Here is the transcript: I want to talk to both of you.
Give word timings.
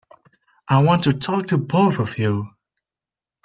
I 0.67 0.81
want 0.81 1.03
to 1.03 1.13
talk 1.13 1.45
to 1.49 1.59
both 1.59 1.99
of 1.99 2.17
you. 2.17 2.47